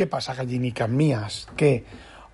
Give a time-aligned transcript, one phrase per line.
[0.00, 1.46] ¿Qué pasa, gallinicas mías?
[1.58, 1.84] ¿Qué?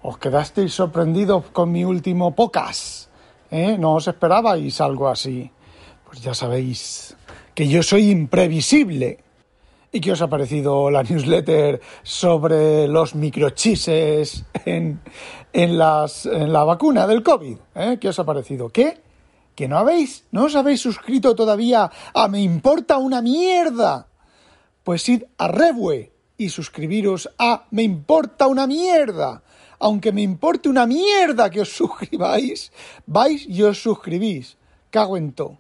[0.03, 3.11] ¿Os quedasteis sorprendidos con mi último podcast?
[3.51, 3.77] ¿Eh?
[3.77, 5.51] ¿No os esperabais algo así?
[6.05, 7.17] Pues ya sabéis
[7.57, 9.19] que yo soy imprevisible.
[9.91, 15.01] ¿Y qué os ha parecido la newsletter sobre los microchises en,
[15.53, 17.57] en la vacuna del COVID?
[17.75, 17.99] ¿Eh?
[18.01, 18.69] ¿Qué os ha parecido?
[18.69, 19.01] ¿Qué?
[19.57, 20.25] ¿Que no habéis?
[20.31, 24.07] ¿No os habéis suscrito todavía a Me Importa una Mierda?
[24.85, 29.43] Pues id a Revue y suscribiros a Me Importa una Mierda.
[29.79, 32.73] Aunque me importe una mierda que os suscribáis,
[33.07, 34.57] vais y os suscribís.
[34.91, 35.59] Cago en todo.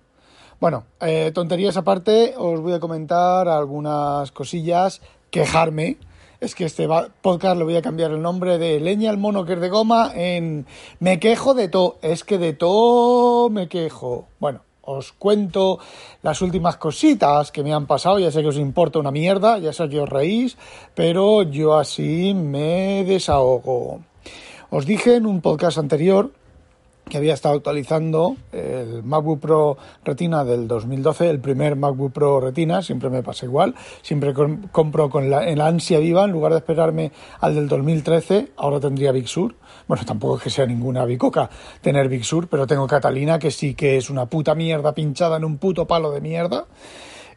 [0.58, 5.98] Bueno, eh, tonterías aparte, os voy a comentar algunas cosillas, quejarme.
[6.40, 6.88] Es que este
[7.20, 10.12] podcast le voy a cambiar el nombre de Leña al mono que es de goma
[10.14, 10.66] en
[10.98, 11.98] Me quejo de todo.
[12.02, 14.28] Es que de todo me quejo.
[14.38, 15.78] Bueno, os cuento
[16.22, 18.18] las últimas cositas que me han pasado.
[18.18, 20.56] Ya sé que os importa una mierda, ya sé que os reís,
[20.94, 24.00] pero yo así me desahogo.
[24.70, 26.30] Os dije en un podcast anterior
[27.08, 32.82] que había estado actualizando el MacBook Pro Retina del 2012, el primer MacBook Pro Retina,
[32.82, 34.34] siempre me pasa igual, siempre
[34.72, 38.80] compro con la, en la ansia viva, en lugar de esperarme al del 2013, ahora
[38.80, 39.54] tendría Big Sur.
[39.86, 41.48] Bueno, tampoco es que sea ninguna bicoca
[41.80, 45.44] tener Big Sur, pero tengo Catalina, que sí que es una puta mierda pinchada en
[45.44, 46.66] un puto palo de mierda.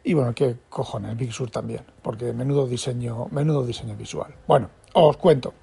[0.02, 4.34] Y bueno, qué cojones, Big Sur también, porque menudo diseño, menudo diseño visual.
[4.46, 5.54] Bueno, os cuento.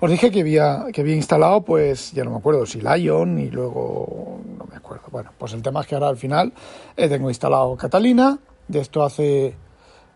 [0.00, 3.50] Os dije que había, que había instalado, pues ya no me acuerdo si Lion y
[3.50, 5.04] luego no me acuerdo.
[5.10, 6.52] Bueno, pues el tema es que ahora al final
[6.96, 9.56] eh, tengo instalado Catalina, de esto hace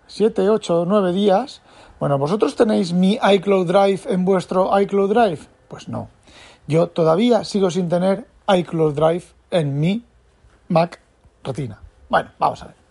[0.07, 1.61] 7, 8, 9 días.
[1.99, 5.41] Bueno, ¿vosotros tenéis mi iCloud Drive en vuestro iCloud Drive?
[5.69, 6.09] Pues no.
[6.67, 10.05] Yo todavía sigo sin tener iCloud Drive en mi
[10.69, 11.01] Mac
[11.43, 11.81] Retina.
[12.09, 12.84] Bueno, vamos a ver.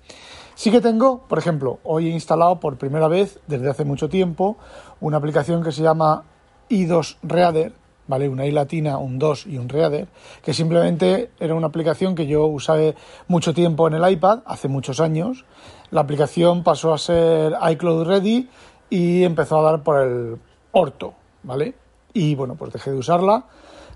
[0.55, 4.57] Sí que tengo, por ejemplo, hoy he instalado por primera vez desde hace mucho tiempo
[5.01, 6.23] una aplicación que se llama
[6.69, 7.73] i2 Reader,
[8.07, 8.29] ¿vale?
[8.29, 10.07] Una I latina, un 2 y un Reader,
[10.43, 12.95] que simplemente era una aplicación que yo usé
[13.27, 15.45] mucho tiempo en el iPad, hace muchos años.
[15.89, 18.47] La aplicación pasó a ser iCloud Ready
[18.89, 20.37] y empezó a dar por el
[20.71, 21.73] orto, ¿vale?
[22.13, 23.45] Y bueno, pues dejé de usarla,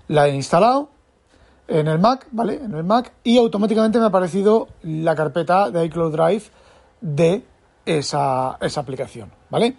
[0.08, 0.88] la he instalado
[1.68, 2.54] en el Mac, ¿vale?
[2.54, 6.44] En el Mac y automáticamente me ha aparecido la carpeta de iCloud Drive
[7.00, 7.44] de
[7.86, 9.76] esa, esa aplicación, ¿vale?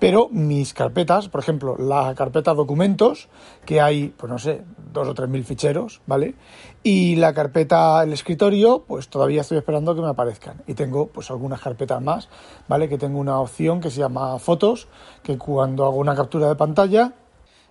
[0.00, 3.28] pero mis carpetas, por ejemplo, la carpeta documentos,
[3.66, 6.34] que hay, pues no sé, dos o tres mil ficheros, ¿vale?
[6.82, 10.62] Y la carpeta el escritorio, pues todavía estoy esperando que me aparezcan.
[10.66, 12.30] Y tengo pues algunas carpetas más,
[12.66, 12.88] ¿vale?
[12.88, 14.88] Que tengo una opción que se llama fotos,
[15.22, 17.12] que cuando hago una captura de pantalla,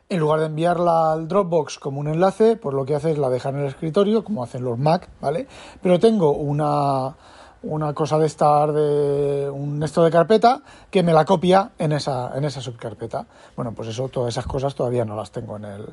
[0.10, 3.30] en lugar de enviarla al Dropbox como un enlace, pues lo que hace es la
[3.30, 5.48] dejar en el escritorio, como hacen los Mac, ¿vale?
[5.82, 7.16] Pero tengo una
[7.62, 12.36] una cosa de estar de un esto de carpeta que me la copia en esa,
[12.38, 13.26] en esa subcarpeta.
[13.56, 15.86] Bueno, pues eso, todas esas cosas todavía no las tengo en el,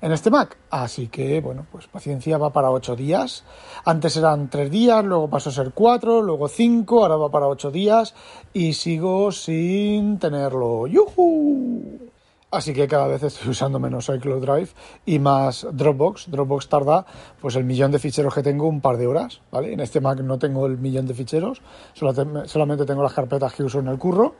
[0.00, 0.56] en este Mac.
[0.70, 3.44] Así que, bueno, pues paciencia va para ocho días.
[3.84, 7.70] Antes eran tres días, luego pasó a ser cuatro, luego cinco, ahora va para ocho
[7.70, 8.14] días
[8.52, 10.86] y sigo sin tenerlo.
[10.86, 12.13] ¡Yuhu!
[12.54, 14.68] Así que cada vez estoy usando menos iCloud Drive
[15.04, 16.30] y más Dropbox.
[16.30, 17.04] Dropbox tarda
[17.40, 19.72] pues el millón de ficheros que tengo un par de horas, ¿vale?
[19.72, 21.62] En este Mac no tengo el millón de ficheros,
[21.94, 24.36] solamente tengo las carpetas que uso en el curro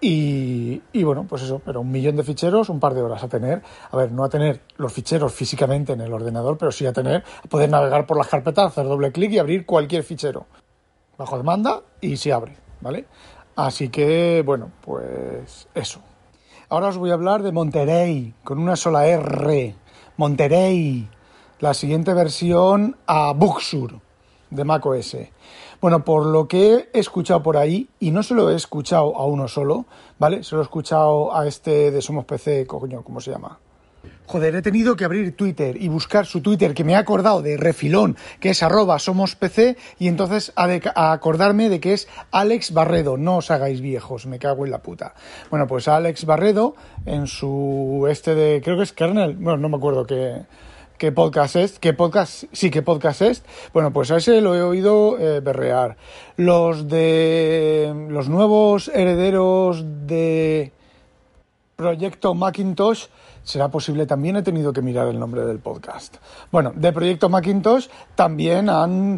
[0.00, 3.62] y, bueno, pues eso, pero un millón de ficheros, un par de horas a tener.
[3.90, 7.22] A ver, no a tener los ficheros físicamente en el ordenador, pero sí a tener,
[7.22, 10.46] a poder navegar por las carpetas, hacer doble clic y abrir cualquier fichero.
[11.16, 13.06] Bajo demanda y se abre, ¿vale?
[13.56, 16.00] Así que, bueno, pues eso.
[16.70, 19.74] Ahora os voy a hablar de Monterey, con una sola R.
[20.16, 21.06] Monterey,
[21.60, 24.00] la siguiente versión a Buxur
[24.48, 25.16] de macOS.
[25.82, 29.26] Bueno, por lo que he escuchado por ahí, y no se lo he escuchado a
[29.26, 29.84] uno solo,
[30.18, 30.42] ¿vale?
[30.42, 33.58] Se lo he escuchado a este de Somos PC, coño, ¿cómo se llama?
[34.26, 37.58] Joder, he tenido que abrir Twitter y buscar su Twitter, que me he acordado de
[37.58, 43.18] refilón, que es arroba somos PC, y entonces a, acordarme de que es Alex Barredo.
[43.18, 45.14] No os hagáis viejos, me cago en la puta.
[45.50, 46.74] Bueno, pues Alex Barredo,
[47.04, 50.46] en su este de, creo que es Kernel, bueno, no me acuerdo qué,
[50.96, 53.42] qué podcast es, qué podcast, sí, qué podcast es.
[53.74, 55.98] Bueno, pues a ese lo he oído eh, berrear.
[56.38, 60.72] Los de los nuevos herederos de
[61.76, 63.06] Proyecto Macintosh
[63.44, 66.16] será posible también he tenido que mirar el nombre del podcast.
[66.50, 68.68] Bueno, de Proyecto Macintosh también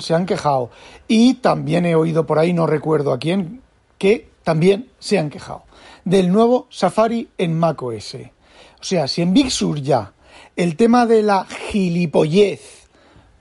[0.00, 0.70] se han quejado
[1.08, 3.62] y también he oído por ahí, no recuerdo a quién,
[3.96, 5.62] que también se han quejado
[6.06, 8.14] del nuevo Safari en macOS.
[8.14, 10.12] O sea, si en Big Sur ya
[10.54, 12.88] el tema de la gilipollez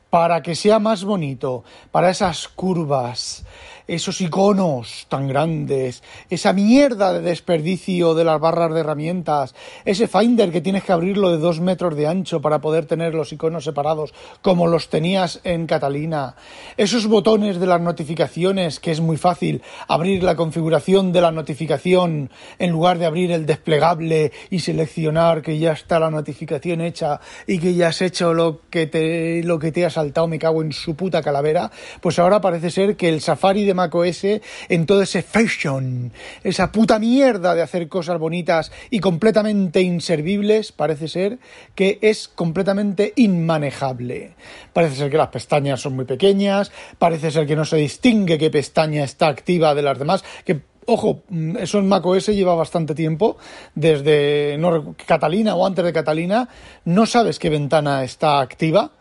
[0.09, 3.45] para que sea más bonito, para esas curvas,
[3.87, 9.55] esos iconos tan grandes, esa mierda de desperdicio de las barras de herramientas,
[9.85, 13.31] ese Finder que tienes que abrirlo de dos metros de ancho para poder tener los
[13.31, 16.35] iconos separados como los tenías en Catalina,
[16.77, 22.31] esos botones de las notificaciones que es muy fácil abrir la configuración de la notificación
[22.57, 27.59] en lugar de abrir el desplegable y seleccionar que ya está la notificación hecha y
[27.59, 30.71] que ya has hecho lo que te, lo que te ha saltado, me cago en
[30.71, 31.71] su puta calavera,
[32.01, 34.25] pues ahora parece ser que el Safari de macOS
[34.69, 36.11] en todo ese fashion,
[36.43, 41.39] esa puta mierda de hacer cosas bonitas y completamente inservibles, parece ser
[41.75, 44.35] que es completamente inmanejable.
[44.73, 48.49] Parece ser que las pestañas son muy pequeñas, parece ser que no se distingue qué
[48.49, 51.23] pestaña está activa de las demás, que Ojo,
[51.59, 53.37] eso en macOS lleva bastante tiempo,
[53.73, 54.59] desde
[55.07, 56.47] Catalina o antes de Catalina,
[56.85, 58.91] no sabes qué ventana está activa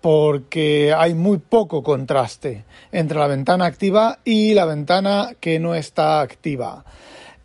[0.00, 6.20] porque hay muy poco contraste entre la ventana activa y la ventana que no está
[6.20, 6.84] activa.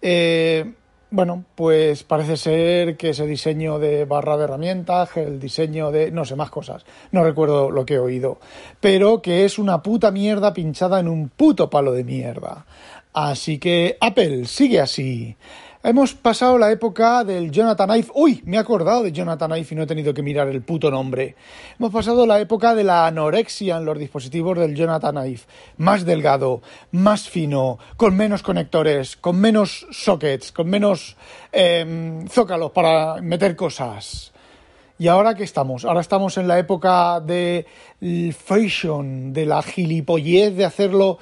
[0.01, 0.73] Eh,
[1.13, 6.23] bueno, pues parece ser que ese diseño de barra de herramientas, el diseño de no
[6.23, 8.39] sé más cosas, no recuerdo lo que he oído,
[8.79, 12.65] pero que es una puta mierda pinchada en un puto palo de mierda.
[13.13, 15.35] Así que Apple sigue así.
[15.83, 18.09] Hemos pasado la época del Jonathan Ive.
[18.13, 20.91] Uy, me he acordado de Jonathan Ive y no he tenido que mirar el puto
[20.91, 21.35] nombre.
[21.79, 25.41] Hemos pasado la época de la anorexia en los dispositivos del Jonathan Ive.
[25.77, 26.61] Más delgado,
[26.91, 31.17] más fino, con menos conectores, con menos sockets, con menos
[31.51, 34.33] em, zócalos para meter cosas.
[34.99, 35.83] ¿Y ahora qué estamos?
[35.83, 37.65] Ahora estamos en la época de
[38.37, 41.17] fashion, de la gilipollez de hacerlo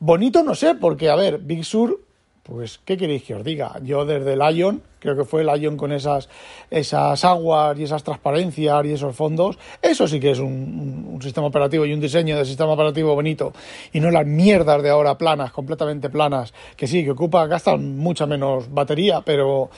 [0.00, 2.09] bonito, no sé, porque a ver, Big Sur
[2.50, 3.78] pues, ¿qué queréis que os diga?
[3.84, 6.28] Yo desde Lion, creo que fue Lion con esas,
[6.68, 11.86] esas aguas y esas transparencias y esos fondos, eso sí que es un, sistema operativo
[11.86, 13.52] y un diseño de sistema operativo bonito,
[13.92, 18.26] y no las mierdas de ahora planas, completamente planas, que sí, que ocupan, gastan mucha
[18.26, 19.70] menos batería, pero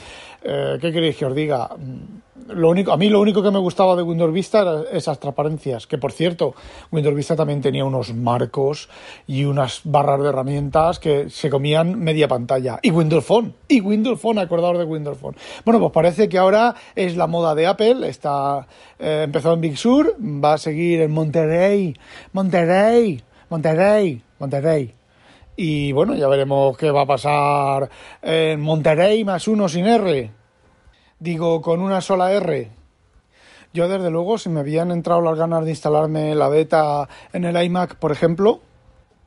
[0.44, 1.70] eh, ¿qué queréis que os diga?
[2.48, 5.86] lo único, a mí lo único que me gustaba de Windows Vista eran esas transparencias,
[5.86, 6.54] que por cierto,
[6.90, 8.88] Windows Vista también tenía unos marcos
[9.26, 12.78] y unas barras de herramientas que se comían media pantalla.
[12.82, 15.36] Y Windows Phone, y Windows Phone, acordaos de Windows Phone.
[15.64, 18.66] Bueno, pues parece que ahora es la moda de Apple, está,
[18.98, 21.94] eh, empezó en Big Sur, va a seguir en Monterrey,
[22.32, 25.01] Monterrey, Monterrey, Monterrey.
[25.56, 27.90] Y bueno, ya veremos qué va a pasar
[28.22, 30.42] en Monterrey más uno sin R
[31.22, 32.68] digo con una sola R.
[33.72, 37.62] Yo desde luego, si me habían entrado las ganas de instalarme la beta en el
[37.62, 38.60] iMac, por ejemplo,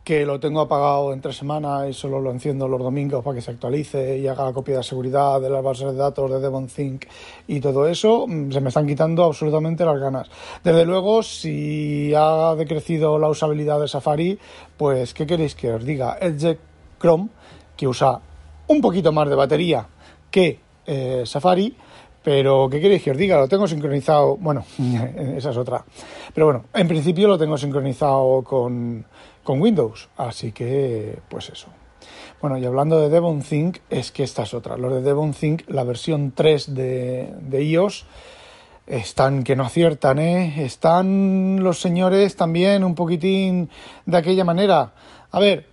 [0.06, 3.50] que lo tengo apagado entre semana y solo lo enciendo los domingos para que se
[3.50, 7.06] actualice y haga la copia de seguridad de las bases de datos de DevonThink
[7.48, 10.30] y todo eso, mm, se me están quitando absolutamente las ganas.
[10.64, 14.38] Desde luego, si ha decrecido la usabilidad de Safari,
[14.78, 16.20] pues, ¿qué queréis que os diga?
[16.22, 16.60] Edge
[17.02, 17.30] Chrome,
[17.76, 18.22] que usa
[18.68, 19.88] un poquito más de batería
[20.30, 21.76] que eh, Safari,
[22.26, 23.38] pero, ¿qué queréis que os diga?
[23.38, 24.66] Lo tengo sincronizado, bueno,
[25.38, 25.86] esa es otra.
[26.34, 29.06] Pero bueno, en principio lo tengo sincronizado con,
[29.48, 31.68] Windows, así que, pues eso.
[32.42, 34.76] Bueno, y hablando de Devon Think, es que esta es otra.
[34.76, 38.08] Los de Devon Think, la versión 3 de, de iOS,
[38.88, 40.66] están que no aciertan, ¿eh?
[40.66, 43.70] Están los señores también un poquitín
[44.08, 44.94] de aquella manera.
[45.30, 45.68] A ver,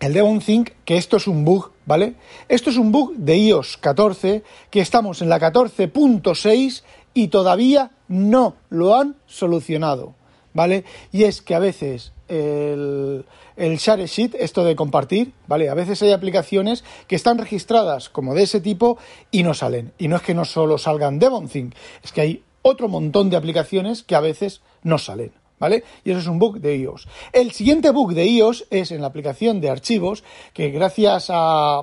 [0.00, 2.16] el Devon Think, que esto es un bug, ¿vale?
[2.50, 6.82] Esto es un bug de iOS 14, que estamos en la 14.6
[7.14, 10.14] y todavía no lo han solucionado,
[10.52, 10.84] ¿vale?
[11.12, 13.24] Y es que a veces el,
[13.56, 15.70] el share sheet, esto de compartir, ¿vale?
[15.70, 18.98] A veces hay aplicaciones que están registradas como de ese tipo
[19.30, 19.92] y no salen.
[19.96, 23.38] Y no es que no solo salgan Devon Think, es que hay otro montón de
[23.38, 25.32] aplicaciones que a veces no salen.
[25.58, 25.84] ¿Vale?
[26.04, 27.08] Y eso es un bug de iOS.
[27.32, 31.82] El siguiente bug de iOS es en la aplicación de archivos, que gracias a...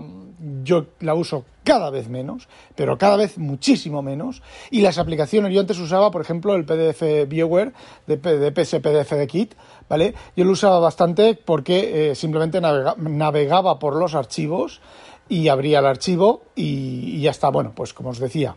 [0.64, 5.60] yo la uso cada vez menos, pero cada vez muchísimo menos, y las aplicaciones, yo
[5.60, 7.74] antes usaba, por ejemplo, el PDF BioWare
[8.06, 9.56] de, de de Kit,
[9.90, 10.14] ¿vale?
[10.38, 14.80] Yo lo usaba bastante porque eh, simplemente navegaba por los archivos
[15.28, 17.50] y abría el archivo y, y ya está.
[17.50, 18.56] Bueno, pues como os decía,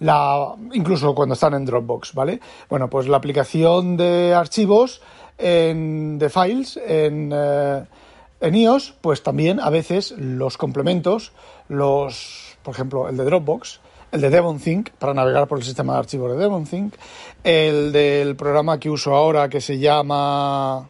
[0.00, 2.40] la, incluso cuando están en Dropbox, ¿vale?
[2.68, 5.00] Bueno, pues la aplicación de archivos
[5.38, 7.84] en, de files en, eh,
[8.40, 11.32] en iOS, pues también a veces los complementos,
[11.68, 13.80] los por ejemplo, el de Dropbox,
[14.12, 16.94] el de DevonThink, para navegar por el sistema de archivos de DevonThink,
[17.44, 20.88] el del programa que uso ahora que se llama,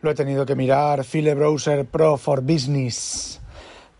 [0.00, 3.40] lo he tenido que mirar, File Browser Pro for Business,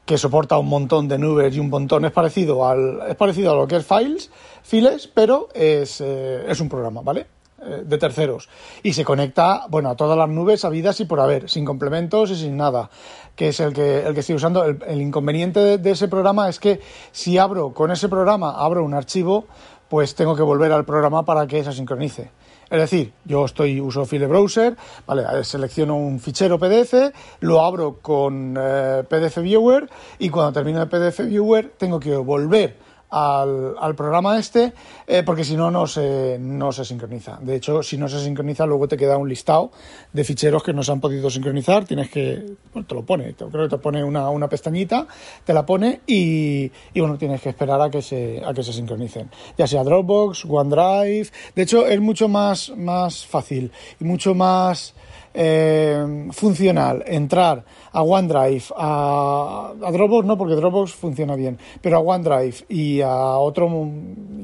[0.04, 3.54] que soporta un montón de nubes y un montón, es parecido, al, es parecido a
[3.54, 4.30] lo que es Files,
[4.62, 7.26] Files, pero es, eh, es un programa, ¿vale?
[7.64, 8.49] Eh, de terceros.
[8.82, 12.37] Y se conecta bueno a todas las nubes habidas y por haber sin complementos y
[12.37, 12.90] sin nada
[13.37, 14.64] que es el que el que estoy usando.
[14.64, 16.80] El, inconveniente de, ese programa es que
[17.12, 19.47] si abro con ese programa abro un archivo
[19.88, 22.30] pues tengo que volver al programa para que se sincronice
[22.72, 24.74] es decir, yo estoy uso File Browser,
[25.06, 26.94] vale, selecciono un fichero PDF,
[27.40, 32.91] lo abro con eh, PDF Viewer y cuando termino el PDF Viewer tengo que volver
[33.12, 34.73] al, al programa este,
[35.07, 37.38] eh, porque si no, no se, no se sincroniza.
[37.42, 39.71] De hecho, si no se sincroniza, luego te queda un listado
[40.12, 41.85] de ficheros que no se han podido sincronizar.
[41.85, 45.07] Tienes que, bueno, te lo pone, creo que te pone una, una pestañita,
[45.45, 48.73] te la pone y, y, bueno, tienes que esperar a que se, a que se
[48.73, 49.31] sincronicen.
[49.59, 51.28] Ya sea Dropbox, OneDrive.
[51.54, 54.95] De hecho, es mucho más, más fácil y mucho más
[55.35, 62.00] eh, funcional entrar a OneDrive, a, a, Dropbox no, porque Dropbox funciona bien, pero a
[62.00, 63.88] OneDrive y a otro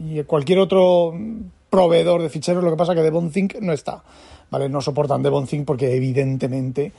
[0.08, 1.14] y a cualquier otro
[1.70, 4.02] proveedor de ficheros, lo que pasa es que DevonThink no está,
[4.50, 4.68] ¿vale?
[4.68, 6.92] No soportan DevonThink porque evidentemente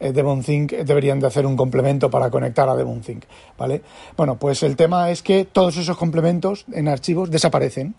[0.00, 3.24] eh, DevonThink deberían de hacer un complemento para conectar a DevonThink,
[3.56, 3.82] ¿vale?
[4.16, 7.94] Bueno, pues el tema es que todos esos complementos en archivos desaparecen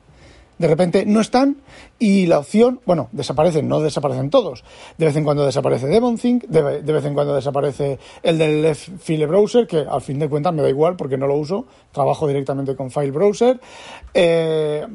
[0.58, 1.58] de repente no están
[2.00, 4.64] y la opción, bueno, desaparecen, no desaparecen todos.
[4.98, 9.26] De vez en cuando desaparece DevonThink, de, de vez en cuando desaparece el del File
[9.26, 12.76] Browser, que al fin de cuentas me da igual porque no lo uso, trabajo directamente
[12.76, 13.60] con File Browser.
[14.14, 14.86] Eh,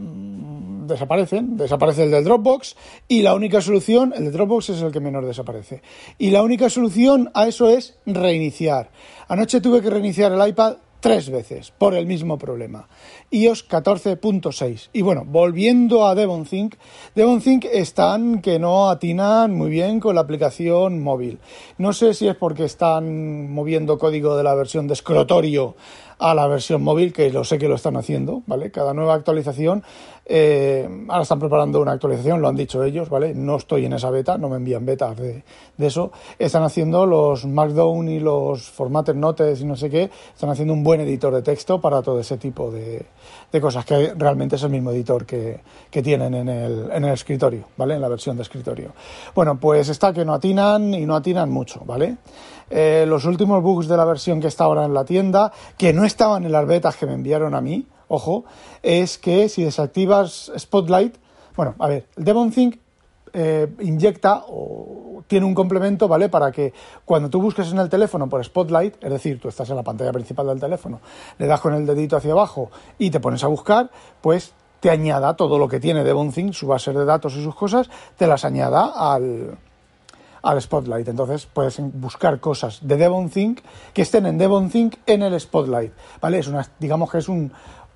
[0.86, 2.76] desaparecen, desaparece el del Dropbox
[3.08, 5.82] y la única solución, el de Dropbox es el que menor desaparece.
[6.18, 8.90] Y la única solución a eso es reiniciar.
[9.28, 12.86] Anoche tuve que reiniciar el iPad tres veces por el mismo problema.
[13.30, 14.90] iOS 14.6.
[14.92, 16.76] Y bueno, volviendo a DevonThink,
[17.16, 21.40] DevonThink están que no atinan muy bien con la aplicación móvil.
[21.76, 25.74] No sé si es porque están moviendo código de la versión de escritorio
[26.20, 28.70] a la versión móvil, que lo sé que lo están haciendo, ¿vale?
[28.70, 29.82] Cada nueva actualización,
[30.34, 33.34] eh, ahora están preparando una actualización, lo han dicho ellos, ¿vale?
[33.34, 35.44] No estoy en esa beta, no me envían betas de,
[35.76, 36.10] eso.
[36.38, 40.82] Están haciendo los Markdown y los Formatter Notes y no sé qué, están haciendo un
[40.82, 43.04] buen editor de texto para todo ese tipo de,
[43.60, 45.60] cosas, que realmente es el mismo editor que,
[45.90, 47.96] tienen en el, en el escritorio, ¿vale?
[47.96, 48.92] En la versión de escritorio.
[49.34, 52.16] Bueno, pues está que no atinan y no atinan mucho, ¿vale?
[52.70, 56.06] Eh, los últimos bugs de la versión que está ahora en la tienda, que no
[56.06, 58.44] estaban en las betas que me enviaron a mí, ojo,
[58.82, 61.16] es que si desactivas Spotlight,
[61.56, 62.76] bueno, a ver, el DevonThink
[63.32, 66.28] eh, inyecta o tiene un complemento, ¿vale?
[66.28, 69.76] Para que cuando tú busques en el teléfono por Spotlight, es decir, tú estás en
[69.76, 71.00] la pantalla principal del teléfono,
[71.38, 73.90] le das con el dedito hacia abajo y te pones a buscar,
[74.20, 77.88] pues te añada todo lo que tiene DevonThink, su base de datos y sus cosas,
[78.18, 79.56] te las añada al,
[80.42, 81.08] al Spotlight.
[81.08, 83.60] Entonces puedes buscar cosas de DevonThink
[83.94, 86.40] que estén en DevonThink en el Spotlight, ¿vale?
[86.40, 87.52] Es una, digamos que es un,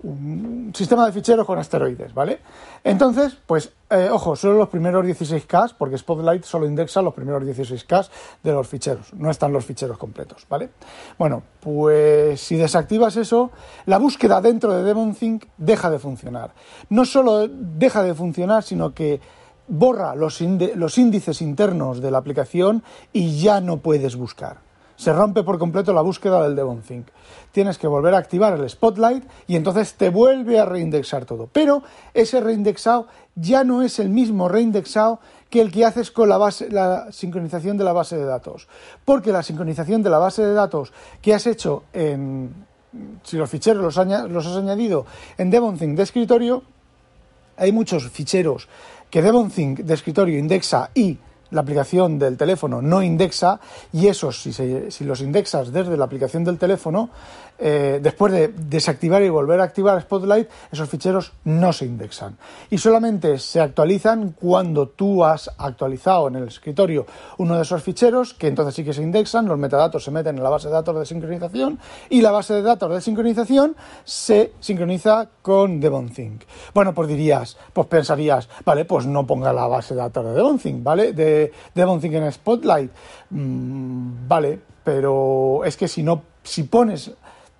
[0.06, 2.38] un sistema de ficheros con asteroides, ¿vale?
[2.84, 8.08] Entonces, pues, eh, ojo, solo los primeros 16K, porque Spotlight solo indexa los primeros 16K
[8.42, 10.70] de los ficheros, no están los ficheros completos, ¿vale?
[11.18, 13.50] Bueno, pues si desactivas eso,
[13.86, 16.52] la búsqueda dentro de DevonThink deja de funcionar.
[16.88, 19.20] No solo deja de funcionar, sino que
[19.66, 24.65] borra los, los índices internos de la aplicación y ya no puedes buscar.
[24.96, 27.08] Se rompe por completo la búsqueda del DevonThink.
[27.52, 31.48] Tienes que volver a activar el Spotlight y entonces te vuelve a reindexar todo.
[31.52, 31.82] Pero
[32.14, 36.70] ese reindexado ya no es el mismo reindexado que el que haces con la, base,
[36.70, 38.68] la sincronización de la base de datos.
[39.04, 42.52] Porque la sincronización de la base de datos que has hecho en,
[43.22, 45.06] si los ficheros los, los has añadido
[45.38, 46.62] en DevonThink de escritorio,
[47.56, 48.68] hay muchos ficheros
[49.10, 51.18] que DevonThink de escritorio indexa y
[51.50, 53.60] la aplicación del teléfono no indexa
[53.92, 57.10] y esos, si, si los indexas desde la aplicación del teléfono,
[57.58, 62.36] eh, después de desactivar y volver a activar Spotlight, esos ficheros no se indexan.
[62.70, 67.06] Y solamente se actualizan cuando tú has actualizado en el escritorio
[67.38, 70.42] uno de esos ficheros, que entonces sí que se indexan, los metadatos se meten en
[70.42, 71.78] la base de datos de sincronización
[72.10, 76.42] y la base de datos de sincronización se sincroniza con DevonThink.
[76.74, 80.82] Bueno, pues dirías, pues pensarías, vale, pues no ponga la base de datos de DevonThink,
[80.82, 81.12] ¿vale?
[81.12, 82.90] De DevonThink en Spotlight.
[83.30, 87.10] Mm, vale, pero es que si no, si pones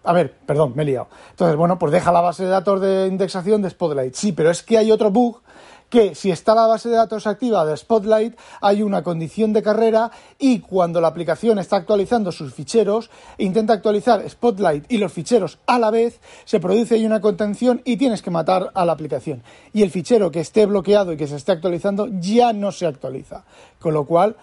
[0.07, 1.09] a ver, perdón, me he liado.
[1.31, 4.15] Entonces, bueno, pues deja la base de datos de indexación de Spotlight.
[4.15, 5.43] Sí, pero es que hay otro bug
[5.91, 10.11] que si está la base de datos activa de Spotlight, hay una condición de carrera
[10.39, 15.79] y cuando la aplicación está actualizando sus ficheros, intenta actualizar Spotlight y los ficheros a
[15.79, 19.43] la vez, se produce ahí una contención y tienes que matar a la aplicación.
[19.73, 23.45] Y el fichero que esté bloqueado y que se esté actualizando ya no se actualiza.
[23.79, 24.37] Con lo cual,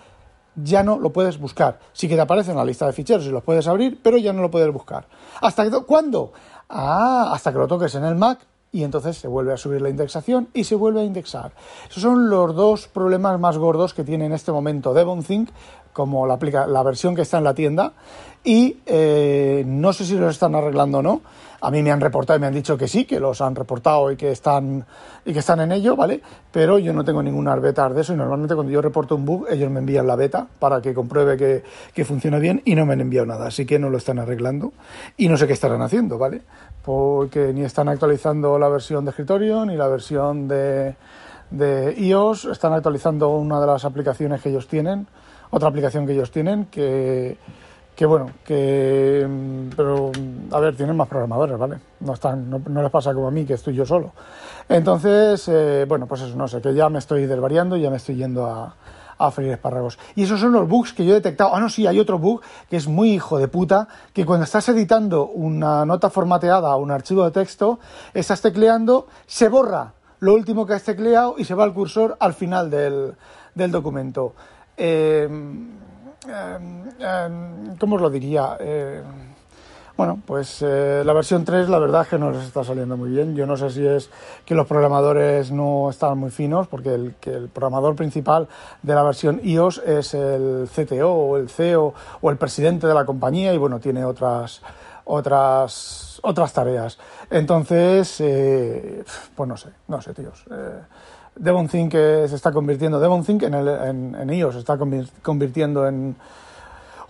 [0.56, 1.80] ya no lo puedes buscar.
[1.94, 4.34] Sí que te aparece en la lista de ficheros y los puedes abrir, pero ya
[4.34, 5.08] no lo puedes buscar.
[5.42, 6.34] ¿Hasta cuándo?
[6.70, 8.40] Ah, hasta que lo toques en el Mac
[8.74, 11.54] y entonces se vuelve a subir la indexación y se vuelve a indexar.
[11.90, 15.50] Esos son los dos problemas más gordos que tiene en este momento DevonThink,
[15.94, 17.94] como la, la versión que está en la tienda,
[18.44, 21.22] y eh, no sé si los están arreglando o no.
[21.62, 24.12] A mí me han reportado y me han dicho que sí, que los han reportado
[24.12, 24.86] y que están
[25.24, 26.22] y que están en ello, ¿vale?
[26.52, 29.48] Pero yo no tengo ninguna beta de eso y normalmente cuando yo reporto un bug
[29.50, 33.00] ellos me envían la beta para que compruebe que, funciona bien y no me han
[33.00, 34.74] enviado nada, así que no lo están arreglando
[35.16, 36.42] y no sé qué estarán haciendo, ¿vale?
[36.84, 40.96] Porque ni están actualizando la versión de escritorio ni la versión de
[41.98, 45.08] iOS, están actualizando una de las aplicaciones que ellos tienen,
[45.54, 47.38] otra aplicación que ellos tienen que
[47.96, 50.12] que bueno, que mm, pero
[50.52, 51.78] a ver, tienen más programadores, ¿vale?
[52.00, 54.14] No están, no, les pasa como a mí, que estoy yo solo.
[54.68, 57.98] Entonces, eh, bueno, pues eso, no sé, que ya me estoy desvariando y ya me
[57.98, 58.76] estoy yendo a,
[59.20, 60.00] a freír espárragos.
[60.16, 61.54] Y esos son los bugs que yo he detectado.
[61.54, 64.68] Ah, no, sí, hay otro bug que es muy hijo de puta, que cuando estás
[64.70, 67.80] editando una nota formateada o un archivo de texto,
[68.16, 72.34] estás tecleando, se borra lo último que has tecleado y se va el cursor al
[72.34, 73.14] final del,
[73.54, 74.34] del documento.
[74.78, 75.30] Eh,
[76.28, 78.58] Em, em, ¿cómo os lo diría?
[79.96, 83.12] Bueno, pues eh, la versión 3 la verdad es que no les está saliendo muy
[83.12, 83.36] bien.
[83.36, 84.10] Yo no sé si es
[84.44, 88.48] que los programadores no están muy finos, porque el, que el programador principal
[88.82, 93.06] de la versión iOS es el CTO o el CEO o el presidente de la
[93.06, 94.62] compañía y bueno, tiene otras
[95.06, 96.98] otras otras tareas.
[97.30, 99.04] Entonces, eh,
[99.36, 100.44] pues no sé, no sé, tíos.
[100.50, 100.82] Eh,
[101.36, 106.16] DevonThink se está convirtiendo, DevonThink en, el, en, iOS se está convirtiendo en,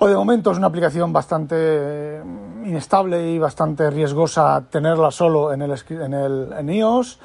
[0.03, 2.21] o de momento es una aplicación bastante eh,
[2.65, 7.19] inestable y bastante riesgosa tenerla solo en, el, en, el, en iOS.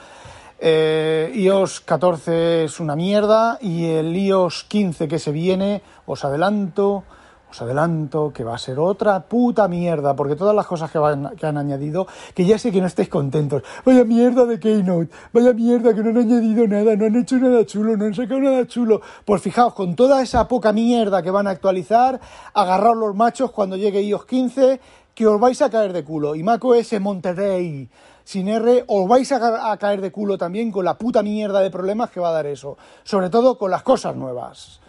[0.61, 7.05] Eh, iOS 14 es una mierda y el iOS 15 que se viene, os adelanto,
[7.51, 11.37] os adelanto que va a ser otra puta mierda, porque todas las cosas que, van,
[11.37, 13.63] que han añadido, que ya sé que no estéis contentos.
[13.85, 17.65] Vaya mierda de Keynote, vaya mierda que no han añadido nada, no han hecho nada
[17.65, 19.01] chulo, no han sacado nada chulo.
[19.25, 22.21] Pues fijaos, con toda esa poca mierda que van a actualizar,
[22.53, 24.81] agarraos los machos cuando llegue iOS 15,
[25.15, 26.35] que os vais a caer de culo.
[26.35, 27.89] Y macOS Monterrey
[28.25, 32.11] sin R, os vais a, caer de culo también con la puta mierda de problemas
[32.11, 32.77] que va a dar eso.
[33.03, 34.81] Sobre todo con las cosas nuevas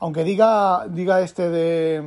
[0.00, 2.02] aunque diga, diga este de,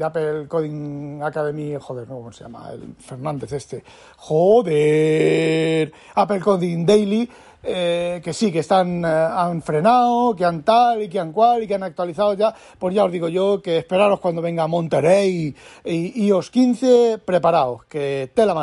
[0.00, 2.70] Apple Coding Academy, joder, no, ¿cómo se llama?
[2.72, 3.82] El Fernández este,
[4.16, 7.28] joder, Apple Coding Daily,
[7.60, 11.64] eh, que sí, que están, eh, han frenado, que han tal y que han cual
[11.64, 15.54] y que han actualizado ya, pues ya os digo yo que esperaros cuando venga Monterrey
[15.84, 18.54] y iOS 15, preparaos, que tela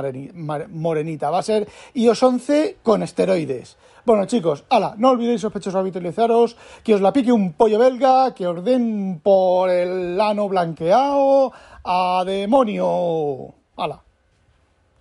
[0.69, 1.67] morenita, va a ser.
[1.93, 3.77] iOS 11 con esteroides.
[4.05, 8.45] Bueno, chicos, ala, no olvidéis sospechosos habitualizaros, que os la pique un pollo belga, que
[8.45, 11.51] os den por el lano blanqueado,
[11.83, 13.55] a demonio.
[13.75, 14.04] Ala.